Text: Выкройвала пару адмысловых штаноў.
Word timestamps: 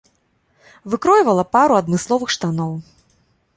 Выкройвала 0.93 1.45
пару 1.57 1.77
адмысловых 1.83 2.29
штаноў. 2.39 2.73